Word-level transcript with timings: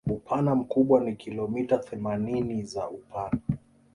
Upana 0.07 0.55
mkubwa 0.55 0.99
ni 1.01 1.15
kilometa 1.15 1.77
themanini 1.77 2.63
za 2.63 2.89
upana 2.89 3.41